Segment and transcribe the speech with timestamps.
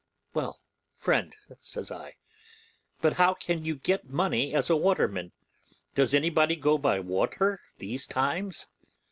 [0.33, 0.57] 'Well,
[0.97, 2.15] friend,' says I,
[3.01, 5.31] 'but how can you get any money as a waterman?
[5.93, 8.65] Does any body go by water these times?